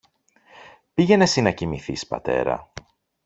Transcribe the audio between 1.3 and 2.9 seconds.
να κοιμηθείς, πατέρα